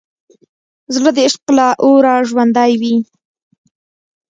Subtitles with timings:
[0.95, 2.95] زړه د عشق له اوره ژوندی وي.